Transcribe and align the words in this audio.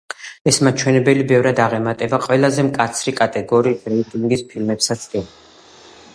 ეს 0.51 0.57
მაჩვენებელი 0.67 1.25
ბევრად 1.31 1.61
აღემატება 1.67 2.21
ყველაზე 2.25 2.65
მკაცრი 2.71 3.15
კატეგორიის 3.21 3.87
რეიტინგის 3.95 4.47
ფილმებსაც 4.55 5.07
კი. 5.15 5.25